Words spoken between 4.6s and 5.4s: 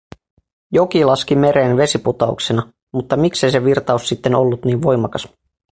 niin voimakas?